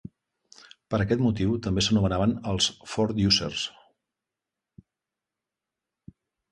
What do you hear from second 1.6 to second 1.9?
també